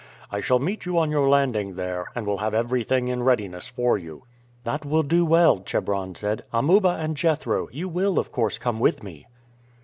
I 0.31 0.41
shall 0.41 0.57
meet 0.57 0.87
you 0.87 0.97
on 0.97 1.11
your 1.11 1.29
landing 1.29 1.75
there, 1.75 2.07
and 2.15 2.25
will 2.25 2.39
have 2.39 2.55
everything 2.55 3.07
in 3.07 3.21
readiness 3.21 3.69
for 3.69 3.99
you." 3.99 4.23
"That 4.63 4.83
will 4.83 5.03
do 5.03 5.23
well," 5.23 5.59
Chebron 5.61 6.15
said. 6.15 6.43
"Amuba 6.51 6.95
and 6.99 7.15
Jethro, 7.15 7.69
you 7.71 7.87
will, 7.87 8.17
of 8.17 8.31
course, 8.31 8.57
come 8.57 8.79
with 8.79 9.03
me." 9.03 9.27